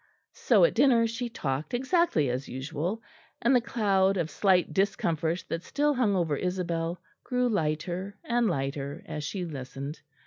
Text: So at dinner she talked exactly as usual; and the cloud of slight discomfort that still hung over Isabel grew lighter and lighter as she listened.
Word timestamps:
So 0.33 0.63
at 0.63 0.73
dinner 0.73 1.05
she 1.05 1.29
talked 1.29 1.75
exactly 1.75 2.27
as 2.31 2.49
usual; 2.49 3.03
and 3.39 3.55
the 3.55 3.61
cloud 3.61 4.17
of 4.17 4.31
slight 4.31 4.73
discomfort 4.73 5.45
that 5.49 5.61
still 5.61 5.93
hung 5.93 6.15
over 6.15 6.35
Isabel 6.35 6.99
grew 7.23 7.47
lighter 7.47 8.17
and 8.23 8.47
lighter 8.47 9.03
as 9.05 9.23
she 9.23 9.45
listened. 9.45 10.01